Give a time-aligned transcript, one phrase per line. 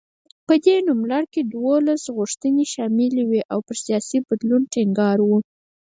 [0.47, 5.29] په دې نوملړ کې دولس غوښتنې شاملې وې او پر سیاسي بدلون ټینګار و.